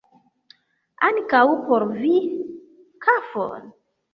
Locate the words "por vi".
1.67-2.15